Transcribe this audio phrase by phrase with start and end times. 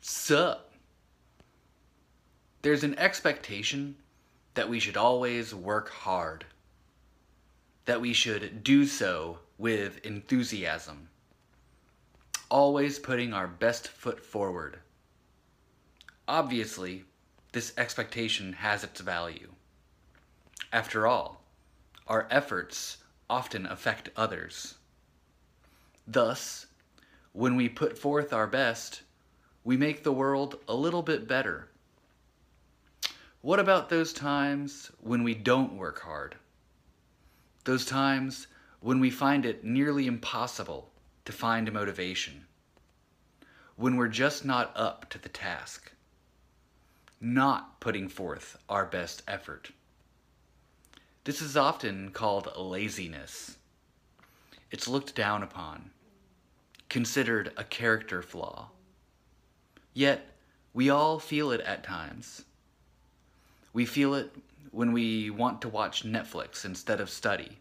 [0.00, 0.72] Sup?
[2.62, 3.96] There's an expectation
[4.54, 6.44] that we should always work hard,
[7.84, 11.08] that we should do so with enthusiasm,
[12.50, 14.78] always putting our best foot forward.
[16.26, 17.04] Obviously,
[17.52, 19.52] this expectation has its value.
[20.72, 21.42] After all,
[22.06, 22.98] our efforts
[23.28, 24.76] often affect others.
[26.06, 26.66] Thus,
[27.32, 29.02] when we put forth our best,
[29.64, 31.68] we make the world a little bit better.
[33.42, 36.36] What about those times when we don't work hard?
[37.64, 38.46] Those times
[38.80, 40.90] when we find it nearly impossible
[41.24, 42.46] to find motivation.
[43.76, 45.92] When we're just not up to the task.
[47.20, 49.70] Not putting forth our best effort.
[51.24, 53.58] This is often called laziness.
[54.70, 55.90] It's looked down upon,
[56.88, 58.70] considered a character flaw.
[60.00, 60.30] Yet,
[60.72, 62.46] we all feel it at times.
[63.74, 64.34] We feel it
[64.70, 67.58] when we want to watch Netflix instead of study.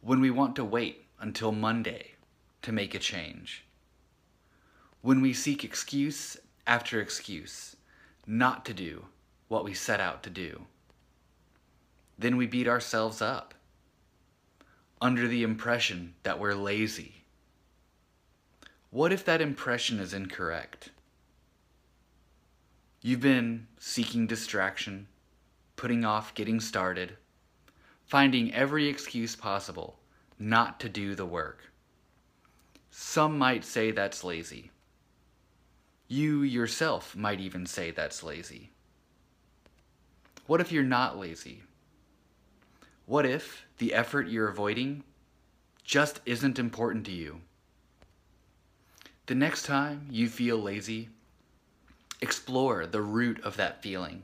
[0.00, 2.14] When we want to wait until Monday
[2.62, 3.64] to make a change.
[5.00, 7.76] When we seek excuse after excuse
[8.26, 9.04] not to do
[9.46, 10.62] what we set out to do
[12.18, 13.54] then we beat ourselves up
[15.00, 17.22] under the impression that we're lazy.
[18.90, 20.90] What if that impression is incorrect?
[23.06, 25.06] You've been seeking distraction,
[25.76, 27.16] putting off getting started,
[28.04, 30.00] finding every excuse possible
[30.40, 31.70] not to do the work.
[32.90, 34.72] Some might say that's lazy.
[36.08, 38.72] You yourself might even say that's lazy.
[40.48, 41.62] What if you're not lazy?
[43.04, 45.04] What if the effort you're avoiding
[45.84, 47.42] just isn't important to you?
[49.26, 51.10] The next time you feel lazy,
[52.20, 54.22] explore the root of that feeling.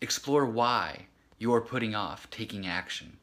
[0.00, 1.06] Explore why
[1.38, 3.18] you're putting off taking action.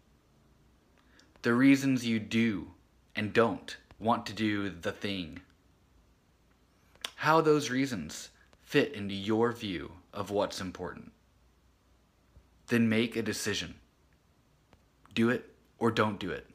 [1.41, 2.71] The reasons you do
[3.16, 5.39] and don't want to do the thing.
[7.16, 8.29] How those reasons
[8.61, 11.11] fit into your view of what's important.
[12.67, 13.75] Then make a decision.
[15.13, 15.49] Do it
[15.79, 16.47] or don't do it.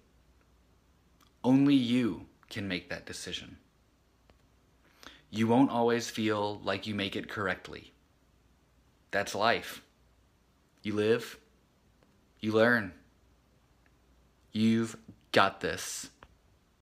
[1.42, 3.56] Only you can make that decision.
[5.34, 7.94] You won't always feel like you make it correctly.
[9.12, 9.80] That's life.
[10.82, 11.38] You live,
[12.40, 12.92] you learn.
[14.52, 14.94] You've
[15.32, 16.10] got this.